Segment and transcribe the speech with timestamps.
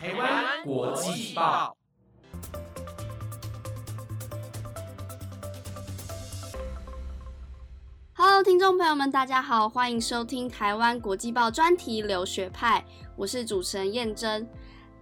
[0.00, 1.76] 台湾国际报
[8.14, 12.84] ，Hello，听众朋友们，大家好，欢迎收听台湾国际报专题留学派，
[13.16, 14.48] 我是主持人燕珍。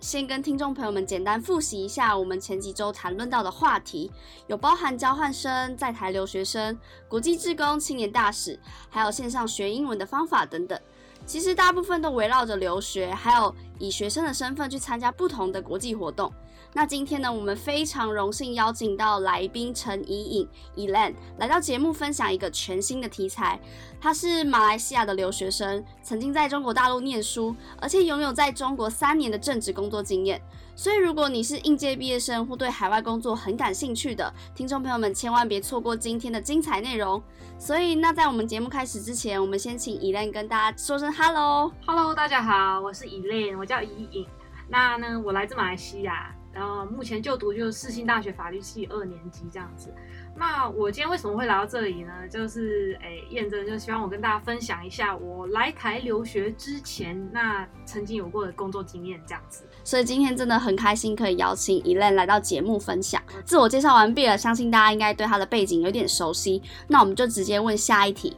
[0.01, 4.11] 先跟听众朋友们简单复习一下我们前几周谈论到的话题，
[4.47, 8.59] 有包含交换生、在台留学生、国际志工、青年大使，
[8.89, 10.81] 还有线上学英文的方法等等。
[11.27, 16.33] 其实大部分都围绕着留学，还有以学生的身份去参加不同的国际活动。
[16.73, 23.59] 那今天呢，我们非常荣幸邀请到来宾陈怡颖 Elan 来到节目分享一个全新的题材。
[23.99, 30.41] 他是马来西亚的留学生，曾经在中国大陆念书，而且拥有在中国三年的正职工作经验。
[30.79, 37.21] 所以，如果你是应届毕业生或对海外工作很感兴趣的听众朋友们，千万别错过今天的精彩内容。
[37.59, 44.27] 所以，那在我们节目开始之前，我们先请 Elan 跟大家说声 Hello，Hello，大家好，我是 Elan，我叫伊颖。
[44.69, 46.36] 那呢，我来自马来西亚。
[46.57, 49.93] 然后目前就读就是世新大学法律系二年级这样子。
[50.35, 52.13] 那我今天为什么会来到这里呢？
[52.31, 59.65] 就是诶，验证就希望我跟大家分享一下我来台留学之前那曾经有过的工作经验这样子。
[59.85, 63.23] 所以今天真的很开心可以邀请 Elaine 来到节目分享。
[63.45, 66.63] 自我介绍完毕了，相信大家应该对他的背景有点熟悉。
[66.89, 68.35] 那我们就直接问下一题。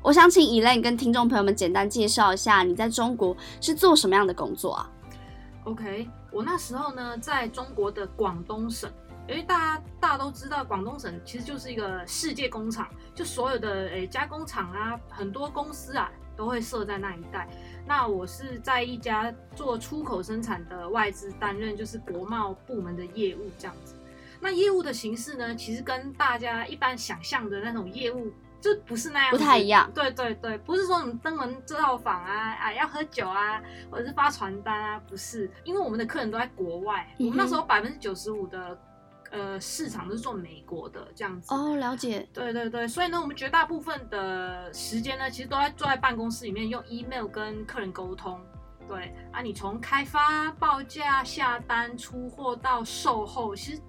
[0.00, 4.90] 我想请 Elaine 跟听众朋友们简单介绍一下你在中国是做什么样的工作啊
[5.64, 8.90] ？OK，我那时候呢，在中国的广东省，
[9.28, 17.48] 因为大家大家都知道，广东省其实就是一个世界工厂，就所有的诶加工厂啊，很多公司啊都会设在那一带。
[17.86, 23.94] 那我是在一家做出口生产的外资担任，就是国贸部门的业务这样子。
[24.40, 28.32] 那业务的形式呢，其实跟大家一般想象的那种业务。
[28.60, 29.90] 就不是那样，不太一样。
[29.94, 35.50] 对对对，不是说你登门这套房啊，啊要喝酒啊，或者是发传单啊，不是。
[35.64, 38.78] 因为我们的客人都在国外，我们那时候百分之九十五的
[39.30, 41.54] 呃市场都是做美国的这样子。
[41.54, 42.28] 哦，了解。
[42.32, 48.40] 对对对，所以呢，我们绝大部分的时间呢，其实都在坐在办公室里面用 email 跟客人沟通。
[48.88, 53.80] 对啊，你从开发、报价、下单、出货到售后，其实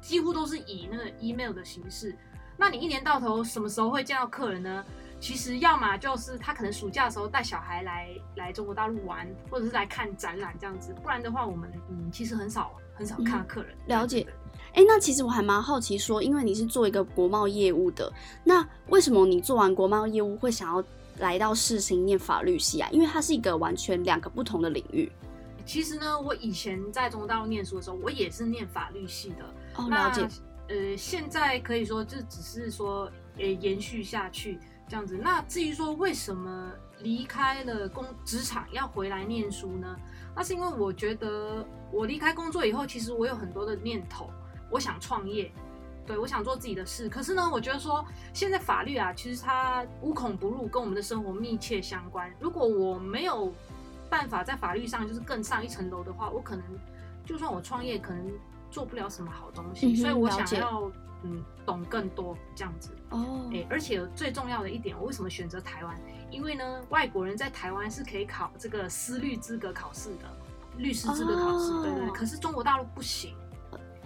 [0.00, 2.16] 几乎都是以那个 email 的形式。
[2.56, 4.84] 那你一年到头什么时候会见到客人呢？
[5.20, 10.94] 其实要么就是他可能暑假的时候带小孩来来中国大陆玩，或者是来看展览这样子。
[11.02, 13.74] 不然的话，我们嗯其实很少很少看到客人。
[13.86, 14.26] 了解。
[14.74, 18.12] 哎，那其实我还蛮好奇，说因为你是做一个国贸业务的，
[18.44, 20.84] 那为什么你做完国贸业务会想要
[21.18, 22.88] 来到世新念法律系啊？
[22.92, 25.10] 因为它是一个完全两个不同的领域。
[25.64, 29.44] 其实呢，我以前在中国大陆念书的时候，我也是念法律系的。
[29.76, 30.28] 哦，了解。
[30.68, 34.58] 呃，现在可以说这只是说，呃，延续下去
[34.88, 35.18] 这样子。
[35.22, 39.94] 那至于说为什么离开了工职场要回来念书呢？
[40.34, 44.30] 那是因为我觉得我离开工作以后，其实我有很多的念头，
[44.70, 45.52] 我想创业，
[46.06, 47.10] 对我想做自己的事。
[47.10, 48.02] 可是呢，我觉得说
[48.32, 52.32] 现在法律啊，其实它无孔不入，跟我们的生活密切相关。
[52.40, 53.52] 如果我没有
[54.08, 56.64] 办法在法律上就是更上一层楼的话，我可能
[57.22, 58.32] 就算我创业，可能。
[58.74, 60.90] 做不了什么好东西，所以我想要
[61.22, 63.48] 嗯懂更多这样子哦。
[63.52, 65.96] 哎，而且最重要的一点，我为什么选择台湾？
[66.28, 70.24] 因为呢，外国人在台湾是可以考这个司律资格考试的，
[70.76, 72.10] 律师资格考试，对对。
[72.10, 73.36] 可是中国大陆不行，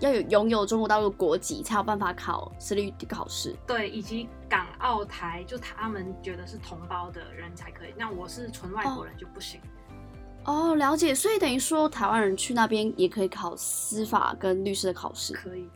[0.00, 3.56] 要有拥有中国大陆国籍才有办法考司律考试。
[3.66, 9.58] 对，以及港澳台就他们觉得是同胞的人才可以，那我是纯外国人就不行。
[9.62, 9.77] 哦，
[10.76, 15.68] 了解，所以等于说台湾人去那边也可以考司法跟律师的考试，可以。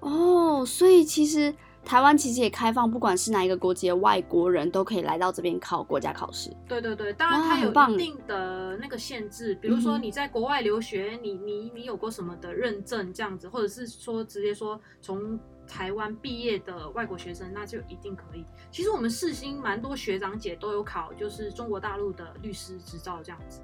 [0.00, 1.52] 哦，所以其实
[1.84, 6.54] 台湾其实也开放，不管是哪一个国籍的外国人都可以来到这边考国家考试。
[6.68, 18.44] 对对对，当然它有一定的那个限制，比如说你在国外留学，你你你有过什么的认证这样子，或者是说直接说从台湾毕业的外国学生，那就一定可以。
[18.70, 23.60] 其实我们世新蛮多学长姐都有考，就是中国大陆的律师执照这样子。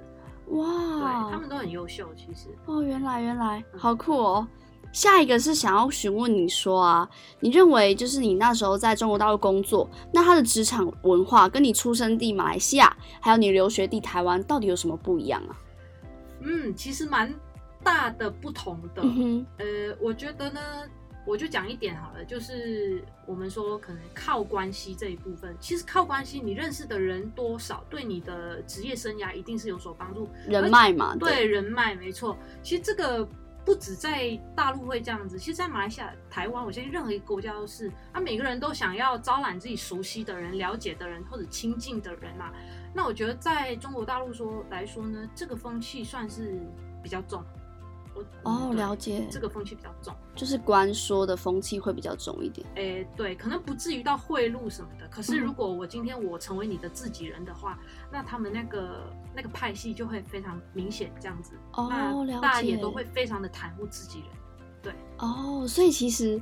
[0.49, 4.47] 哇，对他们都很优秀，其实哦，原来原来好酷哦。
[4.91, 7.09] 下一个是想要询问你说啊，
[7.41, 15.57] 你认为就是你那时候在中国大陆工作，那他的职场文化跟你出生地马来西亚，还有你留学地台湾，到底有什么不一样啊？
[16.41, 17.33] 嗯，其实蛮
[17.83, 19.01] 大的不同的。
[19.57, 20.61] 呃，我觉得呢。
[21.25, 30.29] 我就讲一点好了，就是我们说可能靠关系这一部分，其实靠关系，你认识的人多少，对你的职业生涯一定是有所帮助。
[30.47, 32.37] 人脉嘛，对人脉没错。
[32.61, 33.27] 其实这个
[33.65, 37.91] 不止在大陆会这样子，其实在马来西亚、台湾，我相信任何一个国家都是。
[38.11, 42.51] 啊，每个人都想要招揽自己熟悉的人、了解的人或者亲近的人嘛。
[42.93, 46.59] 那我觉得在中国大陆说来说呢，这个风气算是
[47.01, 47.43] 比较重。
[48.15, 50.15] 我哦，了解，这个风气比较重。
[50.33, 52.65] 就是官说的风气会比较重一点。
[52.75, 55.07] 诶，对，可能不至于到贿赂什么的。
[55.09, 57.77] 可是嗯如果我今天我成为你的自己人的话，
[58.11, 61.51] 那他们那个那个派系就会非常明显，这样子。
[61.73, 62.41] 哦，那了解。
[62.41, 64.27] 大家也都会非常的袒护自己人。
[64.81, 66.39] 对哦，所以其实，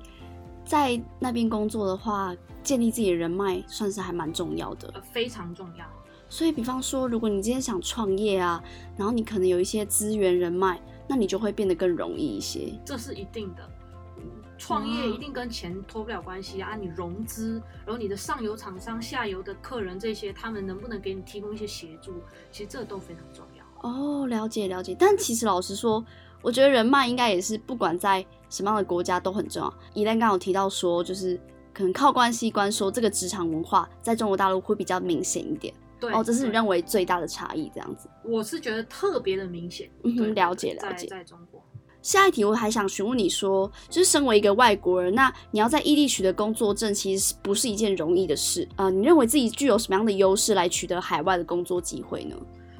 [0.65, 4.91] 在那边工作的话，建立自己的人脉算是还蛮重要的。
[4.93, 5.85] 呃，非常重要。
[6.29, 8.61] 所以，比方说，如果你今天想创业啊，
[8.97, 12.73] 然后你可能有一些资源人脉，那你就会变得更容易一些。
[12.85, 13.69] 这是一定的。
[14.17, 14.23] 嗯
[14.55, 16.75] 创业一定跟钱脱不了关系啊！
[16.79, 22.13] 你融资，然后你的上游厂商、下游的客人这些，他们能不能给你提供一些协助？
[22.49, 23.89] 其实这都非常重要。
[23.89, 24.95] 哦，了解了解。
[24.97, 26.05] 但其实老实说，
[26.41, 29.73] 我觉得人脉应该也是不管在什么样的国家都很重要。
[29.93, 31.37] 伊兰刚刚有提到说，就是
[31.73, 35.73] 可能靠关系关说这个职场文化在中国大陆会比较明显一点。
[36.03, 38.09] 对，哦，这是你认为最大的差异，这样子。
[38.23, 39.89] 我是觉得特别的明显。
[40.03, 41.63] 嗯哼了解了解在中国。
[42.01, 48.67] 下一题我还想询问你说，就是身为一个外国人，那你要在异地取得工作证，其实是不是一件容易的事？
[48.75, 52.35] 呃，你认为自己具有什么样的优势来取得海外的工作机会呢？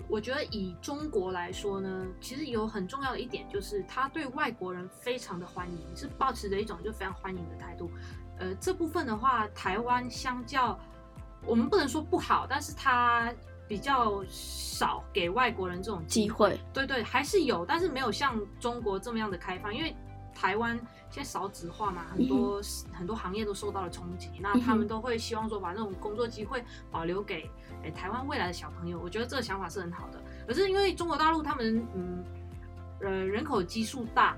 [0.09, 7.89] 我觉得以中国来说呢，其实有很重要的一点就是，他对外国人非常的欢迎，是保持着一种就非常欢迎的态度。
[8.39, 10.77] 呃，这部分的话，台湾相较
[11.45, 13.34] 我们不能说不好，但是它
[13.68, 19.95] 比较少给外国人这种机会，对对，还是有，但是没有像中国这么样的开放，因为
[20.34, 20.75] 台湾
[21.10, 22.62] 现在少子化嘛，很多、
[22.92, 27.50] 很多行业都受到了冲击，那他们都会希望说把那种工作机会保留给
[27.84, 30.22] 诶台湾未来的小朋友，我觉得这个想法是很好的。
[30.48, 32.24] 可是因为中国大陆他们嗯
[33.01, 34.36] 呃人口基数大，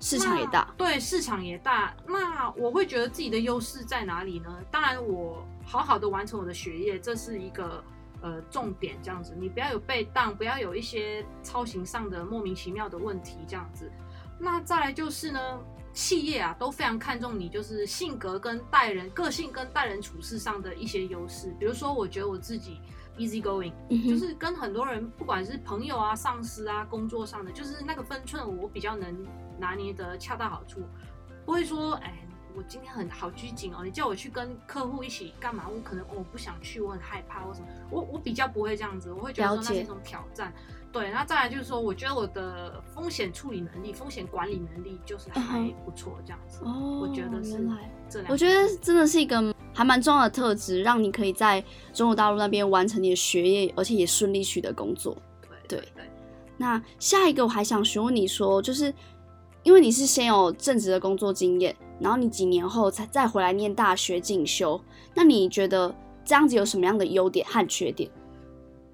[0.00, 1.94] 市场也大，对，市场也大。
[2.06, 4.56] 那我会觉得自己的优势在哪里呢？
[4.70, 7.82] 当然，我好好的完成我的学业，这是一个
[8.22, 8.96] 呃重点。
[9.02, 13.90] 这样子，你不要有被当，不要有一些操行上的莫名其妙的问题，这样子。
[14.38, 15.58] 那再来就是呢，
[15.92, 21.52] 企业啊都非常看重你，就是性格跟待人、个性跟待人处事上的一些优势。
[21.58, 22.80] 比如说，我觉得我自己
[23.18, 29.14] easy going，嗯就是跟很多人，不管是朋友啊、上司啊、工作上的，就是那个分寸，我比较能
[29.58, 30.80] 拿捏得恰到好处，
[31.44, 32.14] 不会说，哎，
[32.56, 40.52] 我今天很好拘谨哦，你叫我去跟客户一起干嘛，我可能、哦、我不想去，我很害怕我什么，我我比较不会这样子，我会觉得说那是一种挑战。
[40.90, 46.60] 对，那再来就是说，我觉得我的风险处理能力、风险管理能力就是还不错，这样子。
[46.64, 47.58] 哦，我觉得是
[48.08, 51.64] 这两，我觉得真的是一个还蛮重要的特质，让你可以在
[51.94, 55.16] 中国大陆那边完成你的学业，而且也顺利取得工作。
[55.40, 56.02] 对对对，
[56.56, 58.92] 那下一个我还想询问你说，就是
[59.62, 64.80] 因为你是先有正职的工作经验，然后你几年后才再回来念大学进修，
[65.14, 65.94] 那你觉得
[66.24, 68.10] 这样子有什么样的优点和缺点？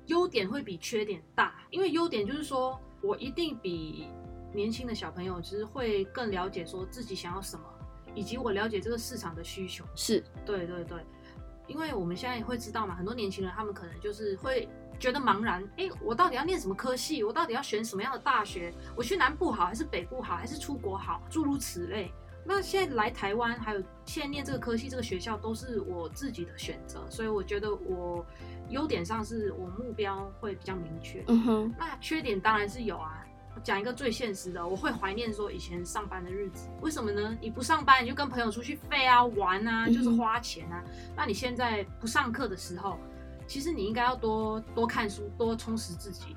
[0.08, 4.04] 优点会比缺点大，因为优点就是说我一定比
[4.52, 7.62] 年轻的小朋友其实会更了解说自己想要什么，
[8.14, 9.84] 以及我了解这个市场的需求。
[9.94, 10.98] 是，对对对，
[11.66, 14.68] 因为我们现在会知道嘛，很多年轻人他们可能就是会
[14.98, 17.24] 觉得茫然，哎，我到底要念什么科系？
[17.24, 18.72] 我到底要选什么样的大学？
[18.96, 21.22] 我去南部好还是北部好，还是出国好？
[21.28, 22.12] 诸如此类。
[22.46, 28.24] 那现在来台湾，还有现在念这个科系、这个学校，都是我自己的选择，所以我觉得我
[28.68, 31.24] 优点上是我目标会比较明确。
[31.28, 33.26] 嗯哼，那缺点当然是有啊。
[33.62, 36.68] 讲一个最现实的，我会怀念说以前上班的日子。
[36.80, 37.36] 为什么呢？
[37.40, 40.82] 你不上班，你就跟朋友出去费啊、玩啊，就是花钱啊。
[41.16, 42.98] 那你现在不上课的时候，
[43.46, 46.36] 其实你应该要多多看书，多充实自己。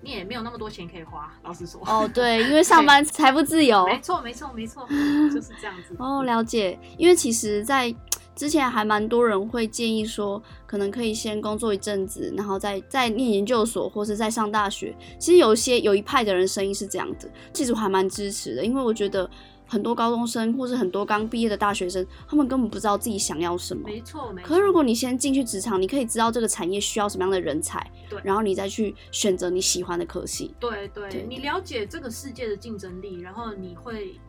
[0.00, 1.80] 你也没有那么多钱可以花，老实说。
[1.86, 3.86] 哦， 对，因为上班财不自由。
[3.86, 4.86] 没错，没错，没错，
[5.32, 5.96] 就是这样子。
[5.98, 6.78] 哦，了解。
[6.98, 7.94] 因为其实，在
[8.34, 14.94] 之前还蛮多人会建议说，可能可以先工作一阵子，然后再再念研究所，或是再上大学。
[15.18, 19.28] 其实有一些有一派的人声音是这样子，其实我还蛮支持的，因为我觉得
[19.66, 23.84] 很多高中生或是很多刚毕业的大学生，他们根本不知道自己想要什么。
[23.86, 24.48] 没错，没错。
[24.48, 30.54] 可是如果你先进去职场，你可以知道这个产业需要什么样的人才，对然后你再去选择你喜欢的科系。
[30.58, 34.20] 对对，对你了解这个世界的竞争力，然后你会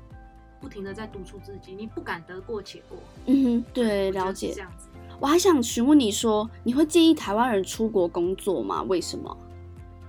[0.66, 2.98] 不停的在督促自己，你不敢得过且过。
[3.28, 4.62] 嗯哼，对，了解这。
[4.62, 4.88] 样子。
[5.20, 8.82] 我还想询问你说，你会建议台湾人出国工作吗？
[8.82, 9.38] 为什么？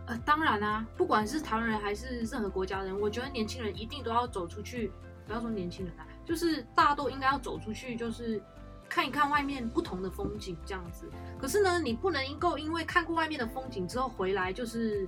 [0.06, 4.90] 呃，当然啊，不管是台湾人还是任何国家人，我觉得年轻人一定都要走出去。
[5.26, 8.40] 不要说年轻人啊，就是大家都应该要走出去，就是
[8.88, 11.06] 看一看外面不同的风景这样子。
[11.38, 15.06] 可是呢，你不能够因为看过外面的风景之后回来，就是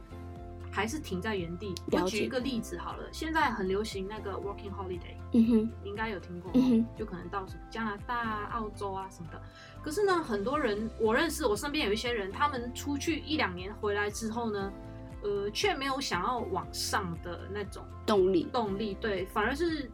[0.78, 1.74] 还是停在原地。
[1.90, 9.42] 我举一个例子好了，现在很流行那个 working holiday，嗯哼，你应该有听过，嗯哼就可能到什么加拿大、啊、澳洲啊什么的。
[9.82, 14.72] 可是呢，很多人我认识，我身边有一些人，他们出去一两年回来之后呢，
[15.24, 19.90] 呃，却没有想要往上的那种动力，动力，对，反而是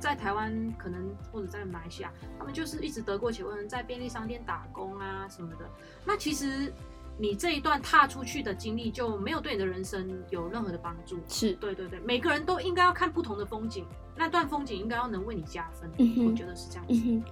[0.00, 5.70] 在台湾可能或者在马来西亚，他们就是一直得过且问，在便利商店打工啊什么的。
[6.04, 6.72] 那其实
[7.18, 11.18] 你这一段踏出去的经历就没有对你的人生有任何的帮助。
[11.28, 15.90] 是对对对，每个人都应该要看不同的风景，那段风景应该要能为你加分。
[15.98, 16.94] 嗯我觉得是这样子。
[16.94, 17.24] 嗯，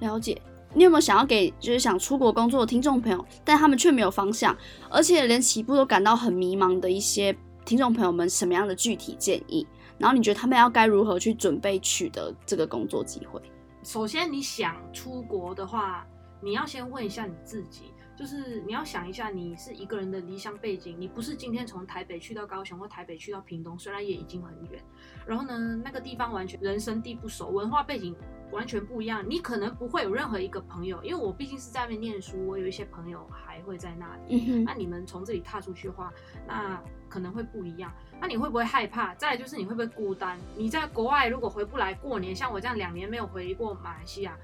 [0.00, 0.40] 了解。
[0.74, 4.54] 你有没有想要给就是想出国工作的听众朋友，但他们却没有方向，
[4.90, 9.66] 而且连起步都感到很迷茫的一些听众朋友们，什么样的具体建议？
[9.96, 13.40] 然后你觉得他们要该如何去准备取得这个工作机会？
[13.82, 16.06] 首先，你想出国的话，
[16.42, 17.84] 你要先问一下你自己，
[18.18, 24.82] 就是你要想一下，你是一个人的离乡背景，你不是今天从台北去到高雄或台北去到屏东，虽然也已经很远，
[25.24, 28.16] 然后呢，那个地方完全人生地不熟，文化背景
[28.50, 34.50] 完全不一样，你可能不会有任何一个朋友，因为我毕竟是在那边念书，我有一些朋友还会在那里。
[34.50, 36.12] 嗯那，你们从这里踏出去的话，
[36.44, 37.92] 那可能会不一样。
[38.20, 39.14] 那你会不会害怕？
[39.14, 40.36] 再来就是你会不会孤单？
[40.56, 44.36] 你在国外如果回不来过年，像我这样两年没有回过马来西亚，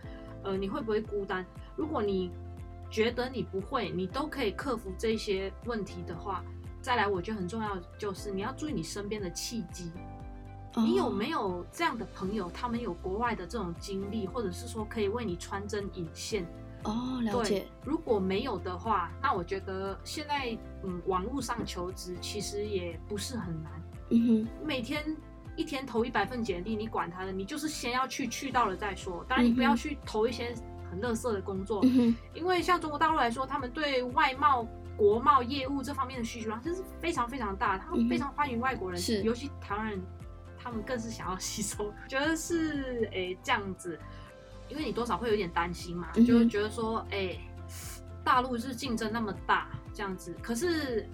[0.44, 1.44] 呃，你会不会孤单？
[1.74, 2.30] 如果你
[2.94, 6.44] 觉得你不会，你都可以克服这些问题的话，
[6.80, 9.90] 再来我觉得很重要就是你要注意你身边的契机。
[10.76, 12.48] 你有没有这样的朋友？
[12.54, 16.46] 他们有国外的这种经历，或者是说可以为你穿针引线？
[16.84, 23.72] 哦，了对解，，如果没有的话，那我觉得现在嗯，网络上求职其实也不是很难。
[24.10, 25.04] 嗯每天
[25.56, 29.24] 一天投一百份简历，你管他的，你就是先要去，去到了再说。
[29.28, 30.54] 当然，你不要去投一些
[30.94, 40.00] 很垃圾的工作，嗯，因为像中国大陆来说，他们对外贸、国贸业务这方面的需求量真是非常非常大，他们非常欢迎外国人，是尤其台湾人，
[40.56, 43.98] 他们更是想要 吸收，觉得是诶、这样子，
[44.68, 47.40] 因为你多少会有点担心嘛，嗯就会觉得说，诶、
[48.22, 51.08] 大陆是竞争那么大，这样子，可是，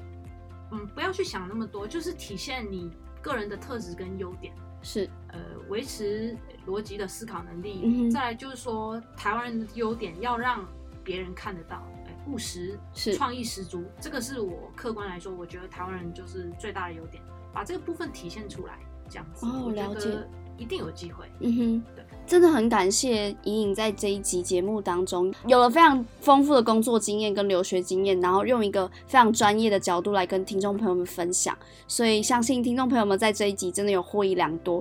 [0.70, 2.90] 嗯，不要去想那么多，就是体现你
[3.22, 4.52] 个人的特质跟优点。
[4.82, 6.34] 是，呃，维持
[6.66, 10.66] 逻辑的思考能力，嗯再来就是说台湾人的优点要让
[11.04, 17.22] 别人看得到，哎，务实、是创意十足，这个是我客观来说，我觉得台湾人就是最大的优点，
[17.52, 21.26] 把这个部分体现出来，这样子，哦我觉得一定有机会。
[21.40, 31.58] 嗯哼对，真的很感谢怡颖在这一集节目当中有了非常丰富的工作经验跟留学经验，然后用一个非常专业的角度来跟听众朋友们分享，
[31.88, 34.80] 所以相信听众朋友们在这一集真的有获益良多。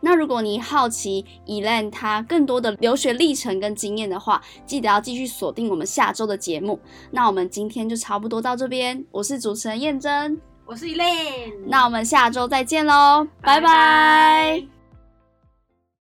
[0.00, 6.78] 那如果你好奇 Elaine 她更多的留学历程跟经验的话，记得要继续锁定我们下周的节目。
[7.10, 14.77] 那我们今天就差不多到这边，我是主持人燕珍，我是 Elaine，那我们下周再见喽，拜拜拜拜